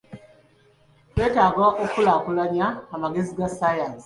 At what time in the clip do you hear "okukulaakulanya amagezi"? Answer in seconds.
1.69-3.31